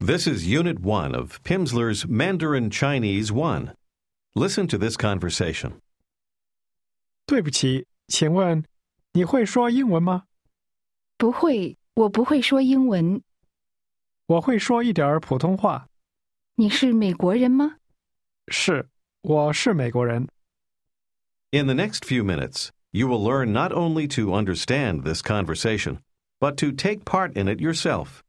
[0.00, 3.72] This is Unit 1 of Pimsleur's Mandarin Chinese 1.
[4.34, 5.80] Listen to this conversation.
[7.26, 8.64] 对不起，请问
[9.12, 10.24] 你会说英文吗？
[11.16, 13.22] 不会，我不会说英文。
[14.26, 15.88] 我会说一点儿普通话。
[16.56, 17.76] 你是美国人吗？
[18.48, 18.88] 是，
[19.22, 20.28] 我是美国人。
[21.52, 26.00] In the next few minutes, you will learn not only to understand this conversation,
[26.40, 28.22] but to take part in it yourself.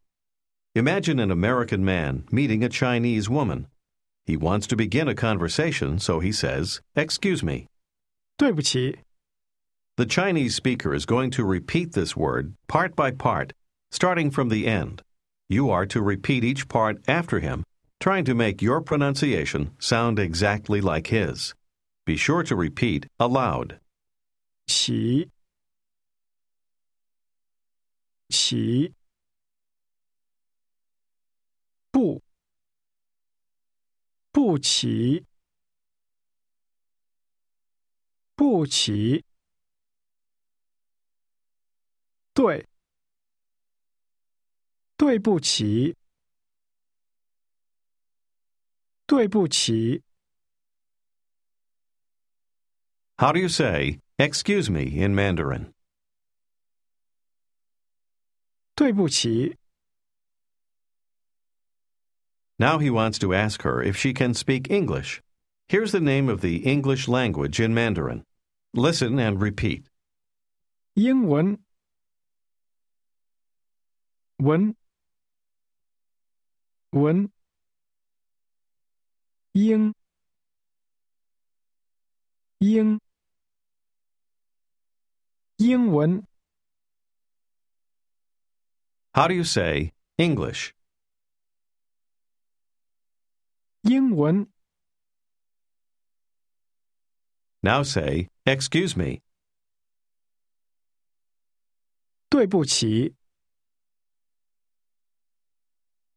[0.75, 3.67] Imagine an American man meeting a Chinese woman.
[4.25, 7.67] He wants to begin a conversation, so he says, Excuse me.
[8.37, 8.97] 对不起，
[9.95, 13.53] The Chinese speaker is going to repeat this word part by part,
[13.91, 15.01] starting from the end.
[15.47, 17.63] You are to repeat each part after him,
[18.01, 21.53] trying to make your pronunciation sound exactly like his.
[22.05, 23.79] Be sure to repeat aloud.
[24.67, 25.29] 起，
[28.29, 28.91] 起，
[34.49, 35.25] 不起，
[38.35, 39.23] 不起，
[42.33, 42.67] 对，
[44.97, 45.95] 对不起，
[49.05, 50.03] 对不起。
[53.17, 55.71] How do you say, excuse me, in Mandarin?
[58.75, 59.57] 对不起，
[62.59, 65.21] Now he wants to ask her if she can speak English.
[65.67, 68.23] Here's the name of the English language in Mandarin.
[68.73, 69.89] Listen and repeat.
[70.95, 71.57] 英文，
[74.37, 74.75] 文，
[76.91, 77.29] 文，
[79.53, 79.93] 英，
[82.59, 82.99] 英，
[85.57, 86.25] 英文，
[89.13, 90.73] How do you say English?
[93.81, 94.47] 英文，
[97.61, 99.21] Now say, excuse me.
[102.29, 103.15] 对不起，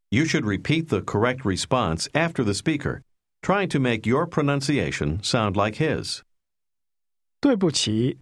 [0.09, 3.03] You should repeat the correct response after the speaker,
[3.41, 6.23] trying to make your pronunciation sound like his.
[7.39, 8.19] 对不起，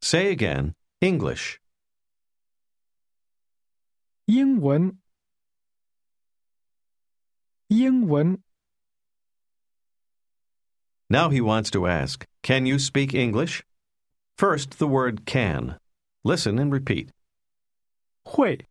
[0.00, 1.58] Say again, English.
[4.26, 4.98] 英文，
[7.68, 8.38] 英文，
[11.08, 13.62] Now he wants to ask, Can you speak English?
[14.36, 15.78] First, the word can.
[16.24, 17.10] Listen and repeat.
[18.24, 18.66] 会，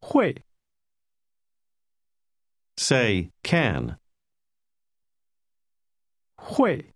[0.00, 0.44] 会，
[2.76, 3.96] Say can.
[6.38, 6.92] 会，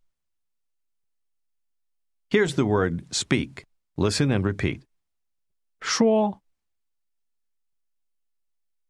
[2.30, 3.64] Here's the word speak.
[3.96, 4.84] Listen and repeat.
[5.82, 6.40] 说，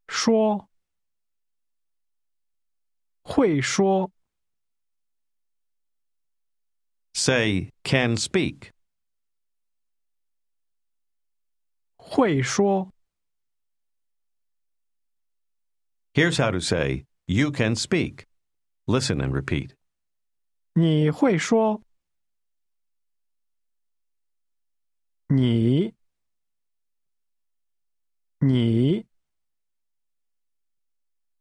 [0.09, 0.69] 说，
[3.25, 4.11] 会说，
[7.13, 8.73] Say can speak.
[11.97, 12.93] 会说，
[16.15, 18.27] Here's how to say you can speak.
[18.87, 19.75] Listen and repeat.
[20.73, 21.83] 你会说，
[25.29, 25.95] 你，
[28.41, 29.07] 你，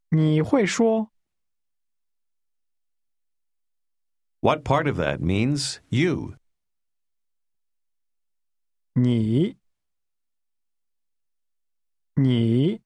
[0.09, 1.11] 你会说，
[4.43, 6.35] What part of that means you?
[8.93, 9.55] 你，
[12.15, 12.81] 你，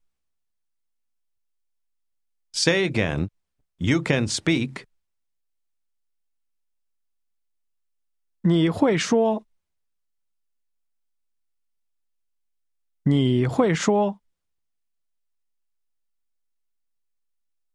[2.51, 3.29] Say again,
[3.79, 4.85] you can speak.
[8.41, 9.45] 你会说，
[13.03, 14.19] 你会说，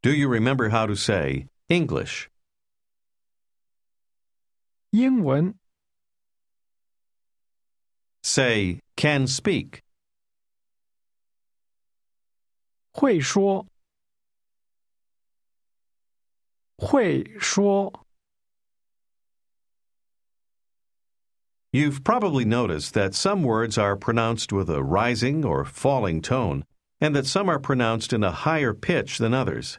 [0.02, 2.28] Do you remember how to say English?
[4.92, 5.54] 英文，
[8.22, 9.82] Say can speak.
[12.92, 13.66] 会说，
[16.76, 17.92] 会说。
[21.70, 26.64] You've probably noticed that some words are pronounced with a rising or falling tone,
[27.00, 29.78] and that some are pronounced in a higher pitch than others.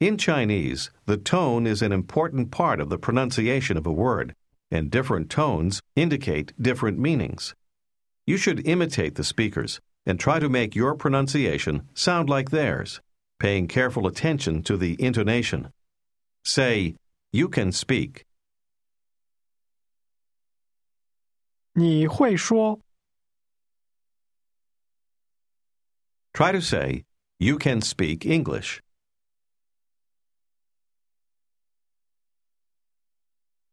[0.00, 4.34] In Chinese, the tone is an important part of the pronunciation of a word,
[4.74, 7.54] and different tones indicate different meanings.
[8.26, 13.00] You should imitate the speakers and try to make your pronunciation sound like theirs,
[13.38, 15.70] paying careful attention to the intonation.
[16.44, 16.96] Say,
[17.32, 18.24] you can speak.
[21.72, 22.80] 你会说，
[26.32, 27.04] Try to say,
[27.38, 28.82] You can speak English.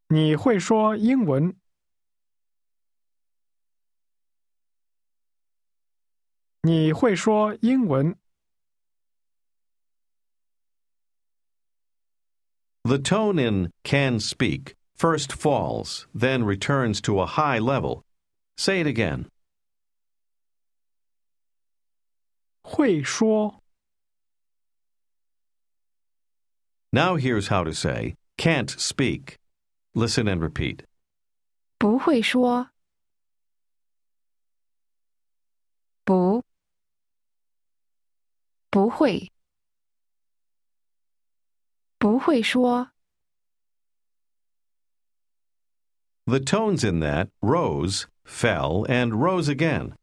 [0.08, 1.54] 你会说英文？
[6.62, 8.16] 你会说英文？
[12.84, 18.02] The tone in can speak first falls, then returns to a high level.
[18.56, 19.26] Say it again.
[22.62, 23.62] 会说
[26.90, 29.36] Now here's how to say can't speak.
[29.94, 30.84] Listen and repeat.
[31.78, 32.70] 不会说，
[36.04, 36.42] 不，
[38.70, 39.30] 不会，
[41.98, 42.90] 不会说，
[46.26, 49.94] The tones in that rose, fell, and rose again.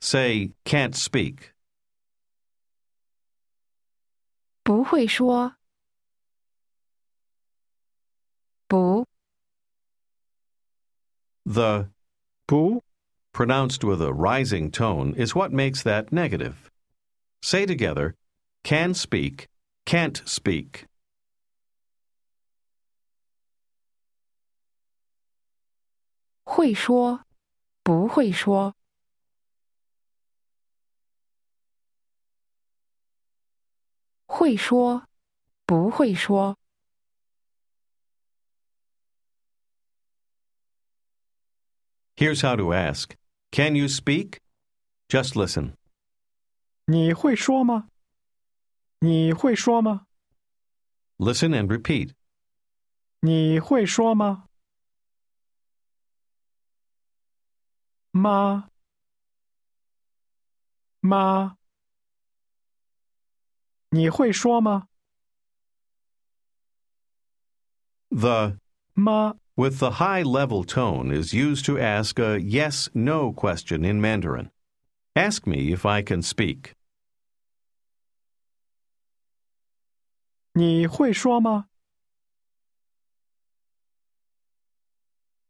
[0.00, 1.52] Say can't speak.
[4.62, 5.54] 不会说，
[8.66, 9.06] 不，
[11.45, 11.89] The
[12.47, 12.81] 不
[13.33, 16.71] pronounced with a rising tone is what makes that negative.
[17.41, 18.15] Say together
[18.63, 19.47] can speak,
[19.85, 20.85] can't speak.
[26.45, 26.73] 会
[42.22, 43.14] Here's how to ask
[43.50, 44.38] Can you speak?
[45.08, 45.74] Just listen.
[46.86, 47.88] 你会说吗？
[49.00, 50.06] 你会说吗？
[51.18, 52.12] Listen and repeat.
[53.20, 54.44] 你会说吗？
[58.10, 58.68] 妈，
[61.00, 61.56] 妈，
[63.90, 64.88] 你会说吗？
[68.10, 68.58] The
[68.94, 74.00] 妈， with the high level tone is used to ask a yes no question in
[74.00, 74.50] Mandarin.
[75.16, 76.74] Ask me if I can speak.
[80.52, 81.66] 你会说吗？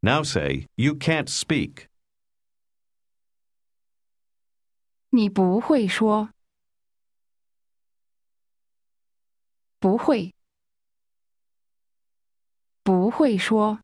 [0.00, 1.89] Now say, You can't speak.
[5.11, 6.31] 你不会说，
[9.81, 10.35] 不会，
[12.83, 13.81] 不会说，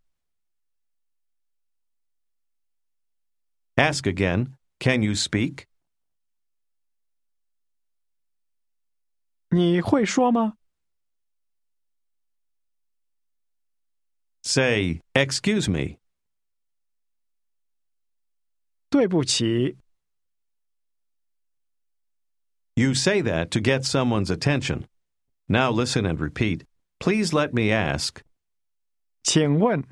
[3.79, 5.67] Ask again, Can you speak?
[9.51, 10.55] 你会说吗？
[14.43, 15.99] Say, Excuse me.
[18.91, 19.77] 对不起，
[22.77, 24.87] You say that to get someone's attention.
[25.49, 26.65] Now listen and repeat.
[27.01, 28.23] Please let me ask.
[29.23, 29.83] 请问，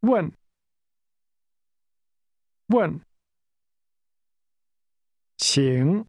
[0.00, 0.32] 问，
[2.68, 3.00] 问，
[5.36, 6.06] 请，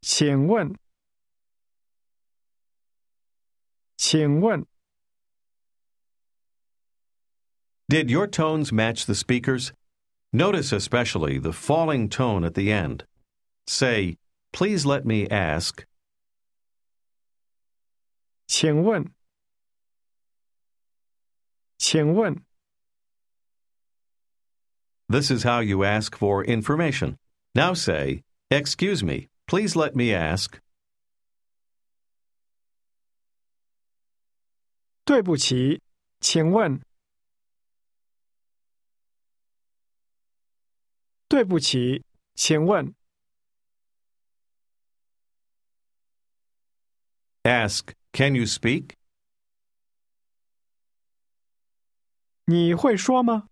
[0.00, 0.76] 请问，
[3.96, 4.66] 请问，
[7.88, 9.72] Did your tones match the speaker's?
[10.32, 13.04] Notice especially the falling tone at the end.
[13.66, 14.16] Say,
[14.54, 15.84] Please let me ask.
[18.46, 19.12] 请问，
[21.76, 22.44] 请问，
[25.08, 27.16] This is how you ask for information.
[27.54, 30.60] Now say, Excuse me, please let me ask.
[35.04, 35.82] 对不起，
[36.20, 36.80] 请问，
[41.28, 42.02] 对不起，
[42.34, 42.94] 请问，
[47.42, 48.94] Ask, Can you speak?
[52.46, 53.48] 你会说吗？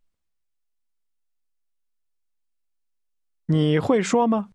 [3.47, 4.51] 你会说吗？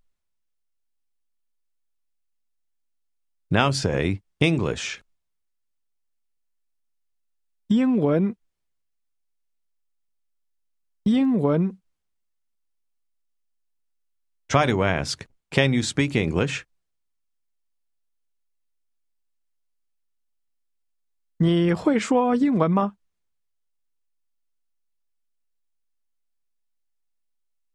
[3.50, 5.02] Now say, English.
[7.68, 8.36] 英文，
[11.04, 11.78] 英文，
[14.48, 16.64] Try to ask, Can you speak English?
[21.38, 22.98] 你会说英文吗？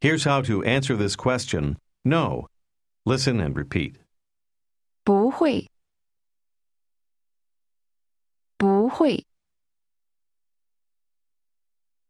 [0.00, 2.48] Here's how to answer this question No.
[3.04, 3.98] Listen and repeat.
[5.04, 5.66] 不会，
[8.56, 9.24] 不会，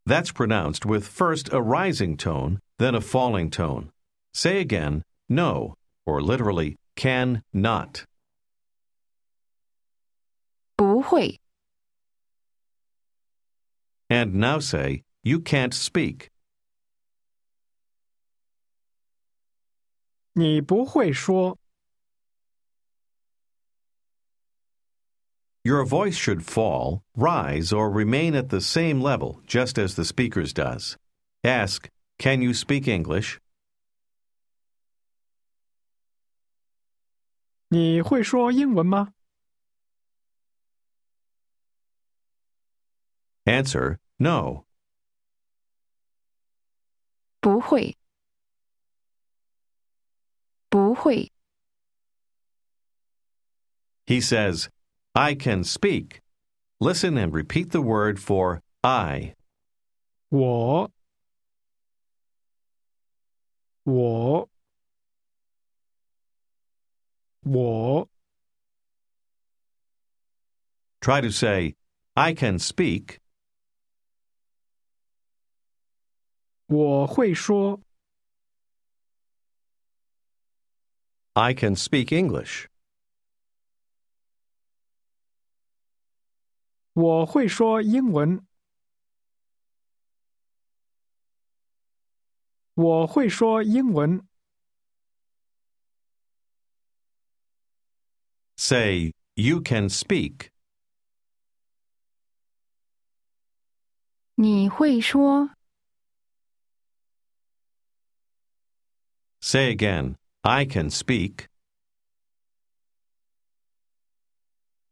[0.05, 3.91] That's pronounced with first a rising tone, then a falling tone.
[4.35, 8.05] Say again, no, or literally, can not.
[10.77, 11.39] 不会，
[14.11, 16.29] And now say, you can't speak.
[20.37, 21.59] 你不会说，
[25.65, 30.53] Your voice should fall, rise, or remain at the same level, just as the speaker's
[30.53, 30.97] does.
[31.45, 31.89] Ask,
[32.19, 33.39] Can you speak English?
[37.69, 39.15] 你会说英文吗？
[43.45, 44.67] Answer, No.
[47.41, 47.97] 不会，
[50.69, 51.31] 不会，
[54.07, 54.69] He says,
[55.15, 56.21] I can speak.
[56.81, 59.35] Listen and repeat the word for I.
[60.31, 60.91] 我，
[63.85, 64.49] 我，
[67.43, 68.09] 我，
[71.01, 71.77] Try to say,
[72.15, 73.19] I can speak,
[76.67, 77.81] 我会说，
[81.37, 82.67] I can speak English.
[86.95, 88.47] 我会说英文。
[92.75, 94.27] 我会说英文。
[98.57, 100.51] Say, You can speak.
[104.35, 105.51] 你会说，
[109.41, 111.49] Say again, I can speak.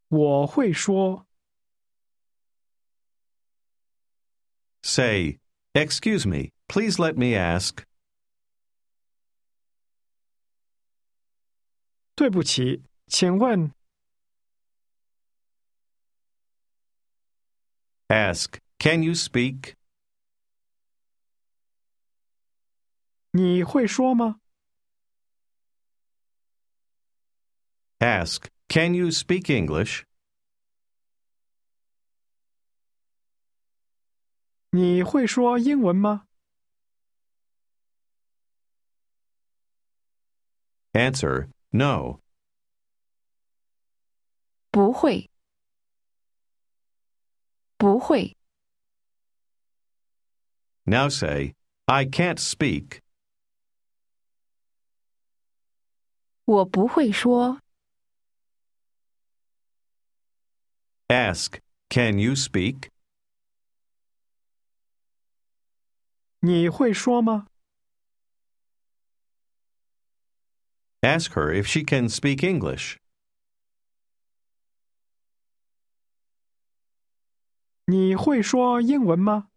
[0.09, 1.27] 我会说，
[4.83, 5.39] Say,
[5.73, 7.85] Excuse me, please let me ask.
[12.17, 13.73] 对不起，请问
[18.09, 19.75] Ask, Can you speak?
[23.31, 24.41] 你会说吗？
[28.05, 30.05] Ask, Can you speak English?
[34.71, 36.27] 你会说英文吗？
[40.93, 42.21] Answer, No.
[44.71, 45.29] 不会，
[47.77, 48.37] 不会，
[50.85, 51.55] Now say,
[51.87, 53.01] I can't speak.
[56.45, 57.61] 我不会说，
[61.09, 61.61] Ask,
[61.91, 62.91] Can you speak?
[66.41, 67.47] 你会说吗？
[71.03, 72.97] Ask her if she can speak English.
[77.87, 79.49] 你会说英文吗？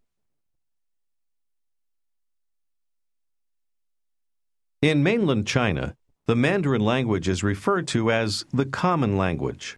[4.82, 9.78] In mainland China, the Mandarin language is referred to as the common language.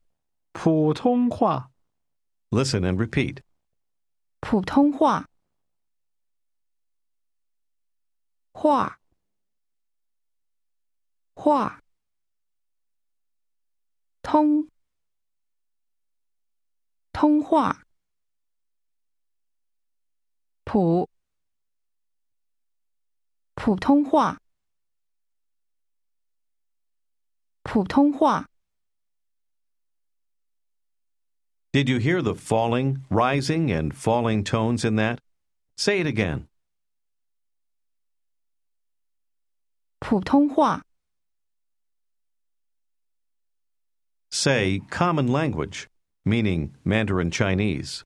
[0.52, 1.70] 普通话
[2.50, 3.42] ，Listen and repeat.
[4.40, 5.28] 普通话，
[8.52, 8.98] 话，
[11.34, 11.80] 话，
[14.22, 14.68] 通，
[17.12, 17.84] 通话，
[20.64, 21.08] 普，
[23.54, 24.40] 普通话，
[27.62, 28.49] 普通话。
[31.73, 35.19] Did you hear the falling, rising, and falling tones in that?
[35.77, 36.47] Say it again.
[39.99, 40.81] 普通话，
[44.31, 45.87] Say common language,
[46.23, 48.03] meaning Mandarin Chinese.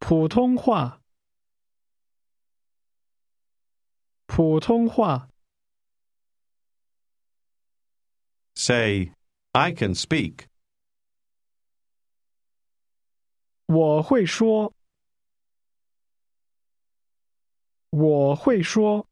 [0.00, 1.00] 普通话，
[4.26, 5.28] 普通话，
[8.54, 9.12] Say,
[9.52, 10.46] I can speak.
[13.66, 14.72] 我会说，
[17.90, 19.06] 我会说，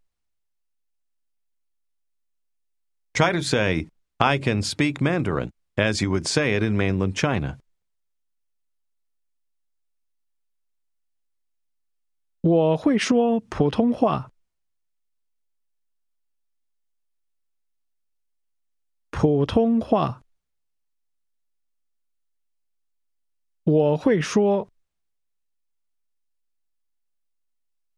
[3.13, 3.89] Try to say,
[4.19, 7.59] I can speak Mandarin, as you would say it in mainland China.
[12.43, 14.31] 我会说普通话，
[19.11, 20.23] 普通话，
[23.72, 24.68] 我会说，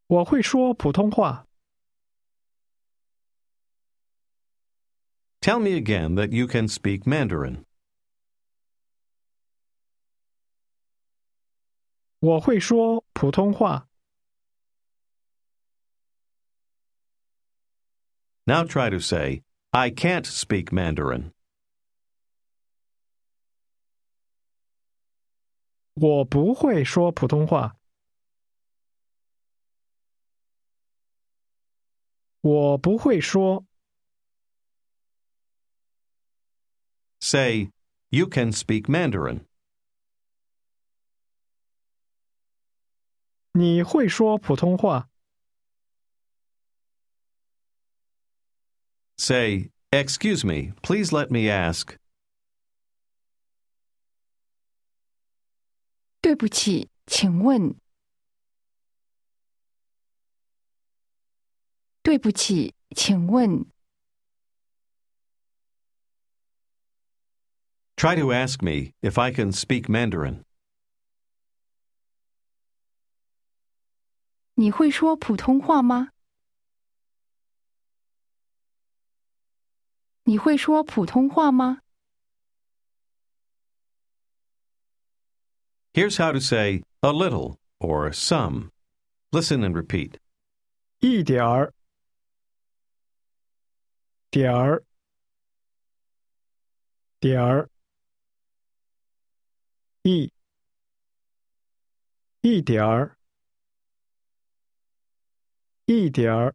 [0.06, 1.48] 我会说普通话。
[5.42, 7.65] Tell me again that you can speak Mandarin.
[12.20, 13.88] 我会说普通话。
[18.46, 21.32] Now try to say, I can't speak Mandarin.
[25.95, 27.76] 我不会说普通话。
[32.40, 33.64] 我不会说。
[37.21, 37.71] Say,
[38.11, 39.45] you can speak Mandarin.
[43.52, 45.09] 你会说普通话？
[49.17, 51.97] Say, excuse me, please let me ask.
[56.33, 57.75] 对不起，请问。
[62.02, 63.67] 对不起，请问。
[67.97, 70.45] Try to ask me if I can speak Mandarin.
[74.55, 76.12] 你会说普通话吗？
[80.25, 81.82] 你会说普通话吗？
[85.95, 88.71] Here's how to say a little or some.
[89.33, 90.19] Listen and repeat.
[91.00, 91.73] 一点儿，
[94.31, 94.85] 点儿，
[97.21, 97.69] 点儿，
[100.02, 100.33] 一，
[102.40, 103.17] 一点儿，
[105.87, 106.55] 一点儿。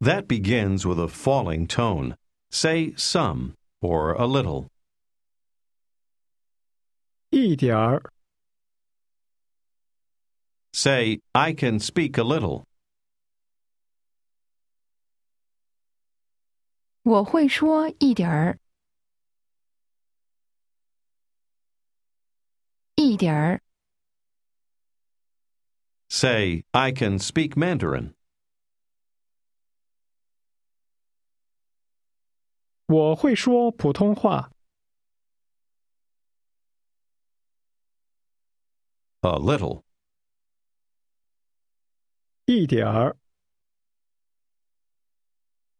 [0.00, 2.16] That begins with a falling tone.
[2.50, 4.68] Say some or a little.
[7.30, 8.12] 一点儿，
[10.72, 12.64] Say, I can speak a little.
[17.02, 18.58] 我会说一点儿，
[22.96, 23.60] 一点儿。
[26.08, 28.14] Say, I can speak Mandarin.
[32.86, 34.50] 我会说普通话。
[39.22, 39.82] A little.
[42.46, 43.16] 一点儿，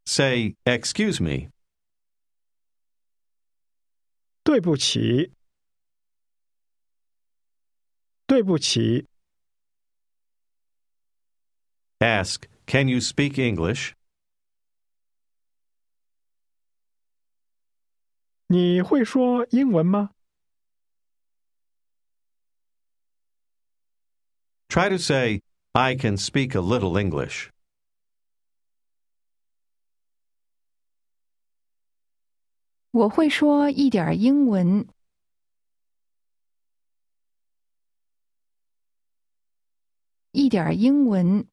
[0.07, 1.51] Say, excuse me.
[4.43, 5.33] 对不起，
[8.27, 9.07] 对不起。
[12.01, 13.93] Ask, can you speak English?
[18.47, 20.11] 你会说英文吗？
[24.69, 25.41] Try to say,
[25.75, 27.51] I can speak a little English.
[32.91, 34.87] 我会说一点儿英文。
[40.31, 41.49] 一点儿英文。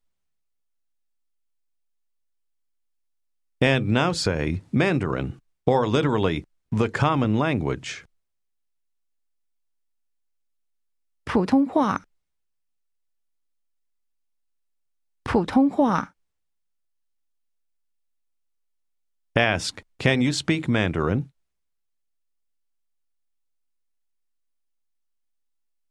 [3.60, 8.04] And now say Mandarin, or literally, the common language.
[11.24, 12.04] 普通话。
[15.26, 16.14] 普通话。
[19.34, 21.30] Ask, can you speak Mandarin?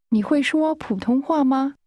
[0.10, 1.78] 你会说普通话吗？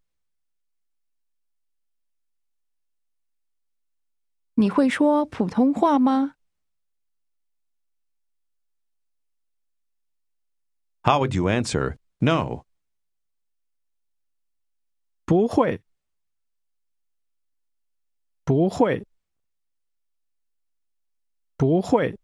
[4.55, 6.37] 你会说普通话吗？
[11.03, 11.99] How would you answer?
[12.19, 12.65] No.
[15.27, 15.83] 不会，
[18.49, 19.05] 不会，
[21.57, 22.17] 不会。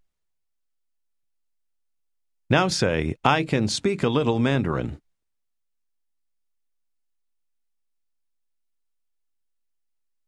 [2.49, 4.99] Now say, I can speak a little Mandarin.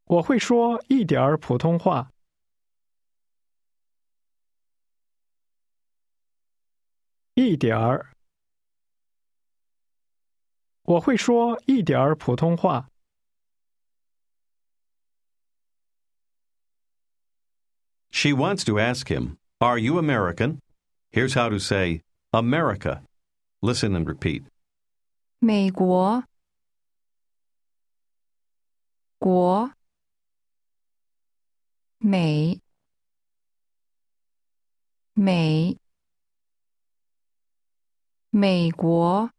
[0.05, 0.23] 我
[18.17, 20.61] She wants to ask him, Are you American?
[21.11, 23.03] Here's how to say America.
[23.63, 24.45] Listen and repeat.
[25.41, 26.25] 美国。
[29.19, 29.71] 国。
[31.99, 32.61] 美。
[35.15, 35.77] 美。
[38.31, 39.31] 美国。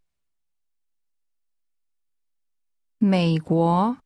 [3.04, 3.98] 美国，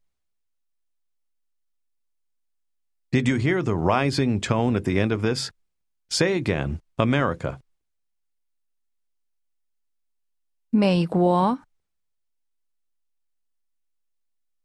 [3.11, 5.51] Did you hear the rising tone at the end of this?
[6.09, 7.59] Say again, America.
[10.71, 11.57] 美国，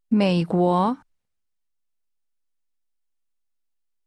[0.09, 0.97] 美国，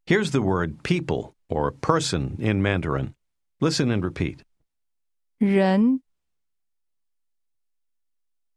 [0.06, 3.16] Here's the word people or person in Mandarin.
[3.60, 4.44] Listen and repeat.
[5.40, 6.02] 人，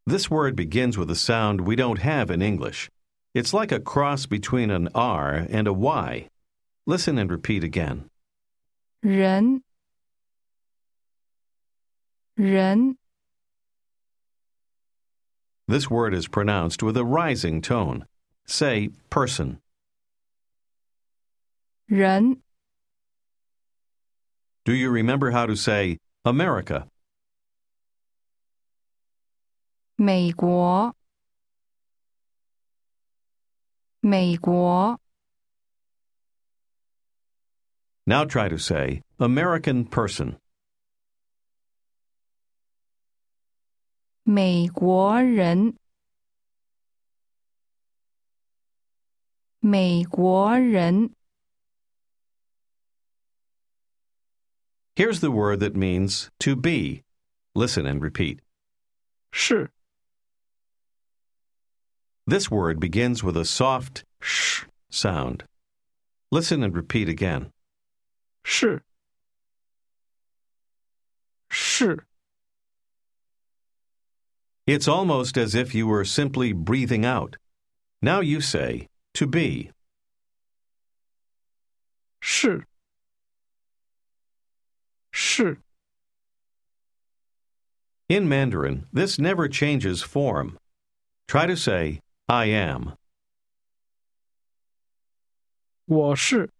[0.06, 2.90] This word begins with a sound we don't have in English.
[3.34, 6.28] It's like a cross between an R and a Y.
[6.86, 8.08] Listen and repeat again.
[9.02, 9.62] 人，
[12.36, 12.96] 人，
[15.68, 18.06] This word is pronounced with a rising tone.
[18.46, 19.60] Say person.
[21.88, 22.42] 人，
[24.64, 26.88] Do you remember how to say America?
[29.96, 30.94] 美国，
[34.02, 34.98] 美国，
[38.04, 40.38] Now try to say American person.
[44.22, 45.76] 美国人，
[49.60, 51.14] 美国人，
[54.94, 57.04] Here's the word that means to be.
[57.54, 58.40] Listen and repeat.
[59.30, 59.70] 是
[62.26, 65.44] This word begins with a soft sh sound.
[66.30, 67.50] Listen and repeat again.
[68.44, 68.82] 是
[71.50, 72.04] 是
[74.66, 77.36] It's almost as if you were simply breathing out.
[78.02, 79.70] Now you say to be.
[82.20, 82.66] 是
[85.12, 85.58] 是
[88.08, 90.58] In Mandarin, this never changes form.
[91.26, 92.96] Try to say I am.
[95.86, 96.52] 我是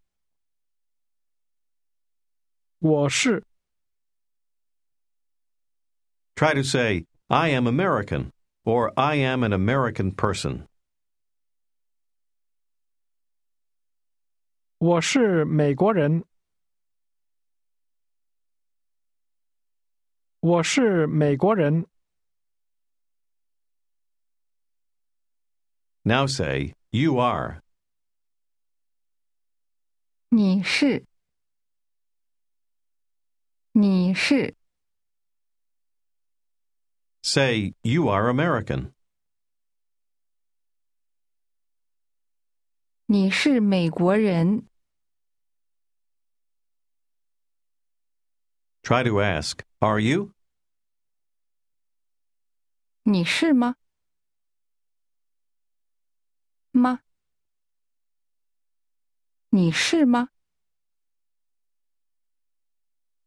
[2.79, 3.45] 我是
[6.35, 8.31] Try to say I am American
[8.65, 10.67] or I am an American person.
[14.79, 16.25] 我是美国人。
[20.41, 21.85] 我是美国人。
[26.03, 27.63] Now say you are.
[30.31, 31.05] 你是，
[33.73, 34.55] 你是，
[37.23, 38.93] Say you are American.
[43.07, 44.69] 你是美国人。
[48.83, 50.33] Try to ask, are you?
[53.03, 53.77] 你是吗？
[56.73, 57.01] 吗？
[59.51, 60.29] 你是吗？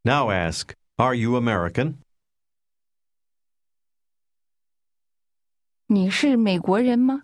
[0.04, 1.98] Now ask, are you American?
[5.88, 7.24] 你是美国人吗？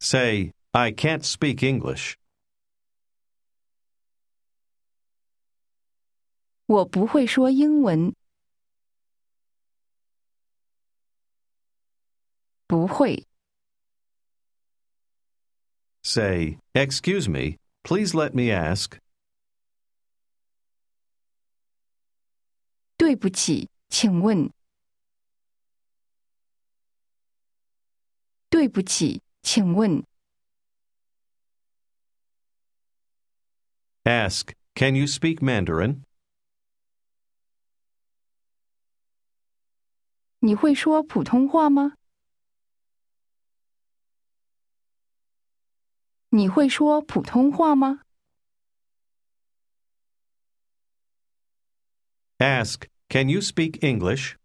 [0.00, 2.14] Say, I can't speak English.
[6.66, 8.14] 我不会说英文。
[12.66, 13.26] 不会，
[16.02, 18.98] Say, excuse me, please let me ask.
[22.96, 24.50] 对不起，请问。
[28.48, 30.04] 对不起，请问。
[34.04, 36.02] Ask, can you speak Mandarin?
[40.40, 41.94] 你会说普通话吗？
[46.34, 48.02] 你会说普通话吗？
[52.38, 54.36] Ask, can you speak English?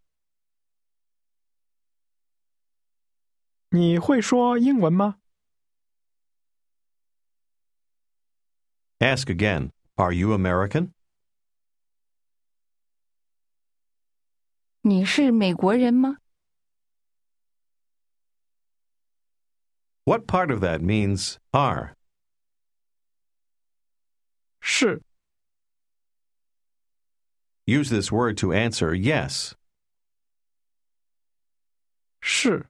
[3.70, 5.18] 你会说英文吗？
[9.00, 10.92] Ask again, are you American?
[14.82, 16.18] 你是美国人吗？
[20.10, 21.96] What part of that means are?
[24.62, 25.02] 是
[27.68, 29.56] Use this word to answer yes.
[32.22, 32.68] 是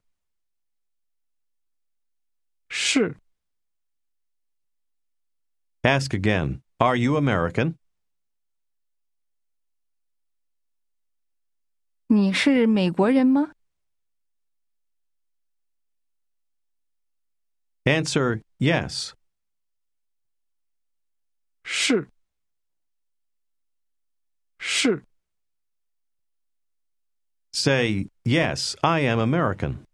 [2.68, 3.16] 是
[5.82, 7.76] Ask again, are you American?
[12.08, 13.52] 你是美国人吗？
[17.90, 19.12] Answer yes.
[21.62, 22.08] 是，
[24.58, 25.04] 是，
[27.52, 29.86] Say, yes, I am American.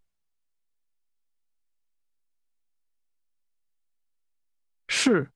[4.88, 5.30] 是，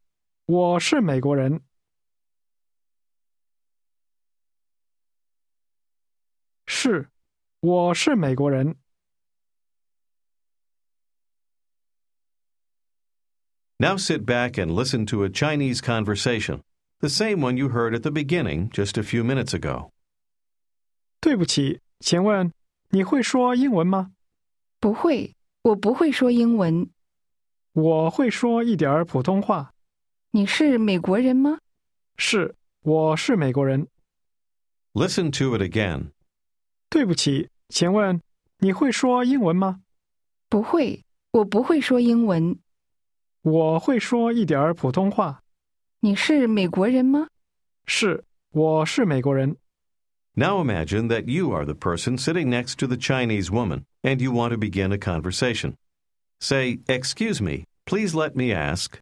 [0.47, 1.63] 我是美国人。
[6.67, 7.09] 是，
[7.61, 8.77] 我是美国人。
[13.81, 16.63] Now sit back and listen to a Chinese conversation,
[17.01, 19.91] the same one you heard at the beginning just a few minutes ago.
[21.21, 22.53] 对不起，请问
[22.91, 24.13] 你会说英文吗？
[24.81, 26.89] 不会，我不会说英文。
[27.73, 29.75] 我会说一点儿普通话。
[30.31, 31.59] 你是美国人吗？
[32.17, 33.89] 是，我是美国人。
[34.95, 36.13] Listen to it again.
[36.89, 38.23] 对不起，请问
[38.59, 39.81] 你会说英文吗？
[40.49, 42.59] 不会，我不会说英文。
[43.43, 45.43] 我会说一点儿普通话。
[46.01, 47.29] 你是美国人吗？
[47.87, 49.57] 是，我是美国人。
[50.35, 54.33] Now imagine that you are the person sitting next to the Chinese woman and you
[54.33, 55.77] want to begin a conversation.
[56.41, 59.01] Say, Excuse me, please let me ask.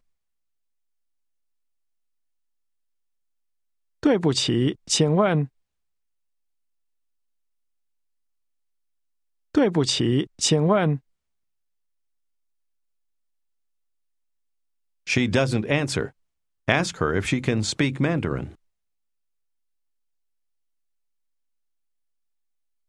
[3.99, 5.49] 对不起，请问。
[9.51, 11.01] 对不起，请问。
[15.09, 16.13] She doesn't answer.
[16.67, 18.55] Ask her if she can speak Mandarin.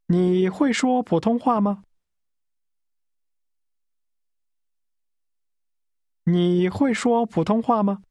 [0.07, 1.83] 你会说普通话吗？
[6.25, 8.03] 你会说普通话吗？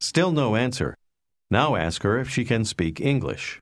[0.00, 0.96] Still no answer.
[1.48, 3.60] Now ask her if she can speak English.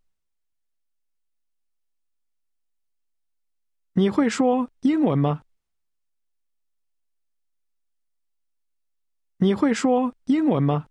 [3.92, 5.42] 你会说英文吗？
[9.42, 10.86] 你会说英文吗？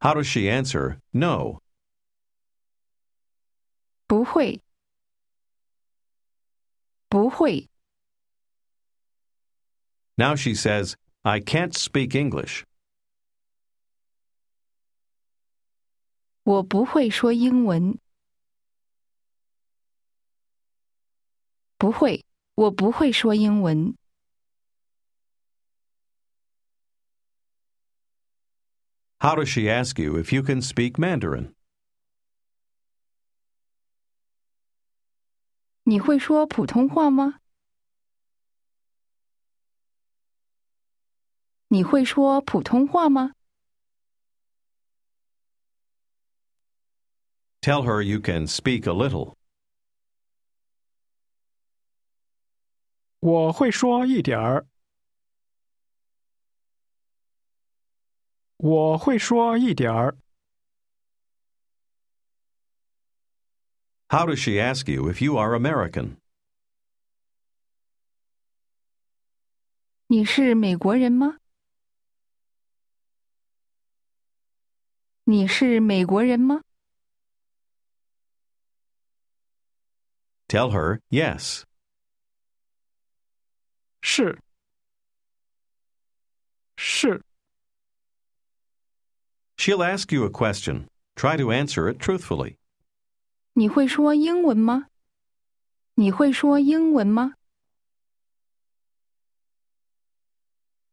[0.00, 0.98] How does she answer?
[1.10, 1.60] No.
[4.06, 4.60] 不会，
[7.08, 7.68] 不会。
[10.16, 12.64] Now she says, I can't speak English.
[16.44, 17.98] 我不会说英文。
[21.78, 23.96] 不会，我不会说英文。
[29.20, 31.54] How does she ask you if you can speak Mandarin?
[35.84, 37.40] 你会说普通话吗？
[41.68, 43.32] 你会说普通话吗？
[47.60, 49.34] Tell her you can speak a little.
[53.20, 54.66] 我会说一点儿。
[58.58, 60.16] 我会说一点儿。
[64.08, 66.16] How does she ask you if you are American?
[70.06, 71.38] 你是美国人吗？
[75.24, 76.62] 你是美国人吗？
[80.46, 81.62] Tell her yes.
[84.02, 84.38] 是。
[86.76, 87.24] 是。
[89.58, 90.88] She'll ask you a question.
[91.16, 92.56] Try to answer it truthfully.
[93.54, 94.88] 你会说英文吗？
[95.94, 97.34] 你会说英文吗？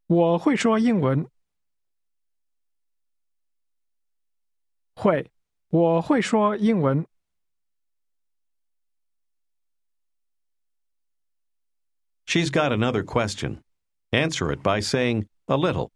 [0.06, 1.28] 我会说英文。
[4.94, 5.32] 会，
[5.70, 7.08] 我会说英文。
[12.28, 13.62] She's got another question.
[14.12, 15.90] Answer it by saying a little.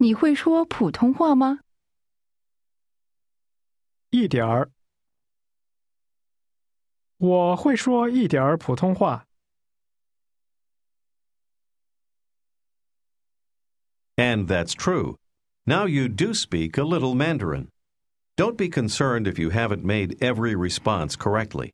[0.00, 1.60] 你会说普通话吗？
[4.10, 4.70] 一点儿。
[7.18, 9.26] 我会说一点儿普通话。
[14.16, 15.16] And that's true.
[15.66, 17.68] Now you do speak a little Mandarin.
[18.36, 21.72] Don't be concerned if you haven't made every response correctly.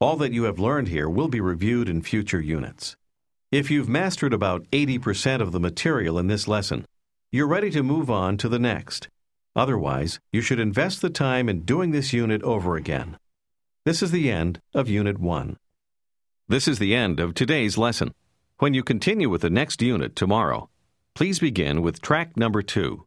[0.00, 2.96] All that you have learned here will be reviewed in future units.
[3.50, 6.84] If you've mastered about 80% of the material in this lesson,
[7.33, 9.07] you're ready to move on to the next.
[9.55, 13.17] Otherwise, you should invest the time in doing this unit over again.
[13.85, 15.57] This is the end of Unit 1.
[16.47, 18.13] This is the end of today's lesson.
[18.59, 20.69] When you continue with the next unit tomorrow,
[21.15, 23.03] please begin with track number 2.